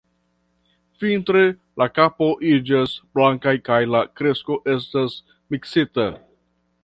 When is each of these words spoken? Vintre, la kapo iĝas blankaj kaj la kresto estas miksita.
Vintre, 1.03 1.41
la 1.81 1.87
kapo 1.97 2.29
iĝas 2.53 2.97
blankaj 3.19 3.53
kaj 3.69 3.79
la 3.97 4.03
kresto 4.21 4.59
estas 4.77 5.21
miksita. 5.55 6.11